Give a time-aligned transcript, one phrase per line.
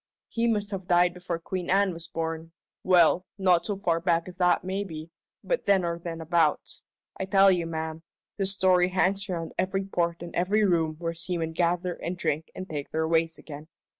[0.29, 2.53] He must have died before Queen Anne was born
[2.83, 5.11] well, not so far back as that maybe,
[5.43, 6.81] but then or thenabouts.
[7.19, 8.01] I tell you, ma'am,
[8.37, 12.67] this story hangs around every port and every room where seamen gather and drink and
[12.67, 13.67] take their ways again.